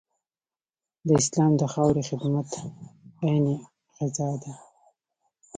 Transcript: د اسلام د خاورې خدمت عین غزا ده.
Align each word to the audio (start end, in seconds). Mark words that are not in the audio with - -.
د 1.07 1.09
اسلام 1.21 1.51
د 1.57 1.63
خاورې 1.73 2.01
خدمت 2.09 2.49
عین 3.23 3.45
غزا 3.95 4.31
ده. 4.43 4.53